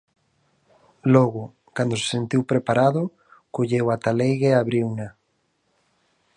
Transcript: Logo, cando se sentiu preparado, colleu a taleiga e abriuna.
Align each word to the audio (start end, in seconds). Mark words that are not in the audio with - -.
Logo, 1.13 1.43
cando 1.75 1.95
se 2.01 2.07
sentiu 2.15 2.41
preparado, 2.51 3.01
colleu 3.55 3.85
a 3.89 3.97
taleiga 4.05 4.47
e 4.49 4.55
abriuna. 4.55 5.07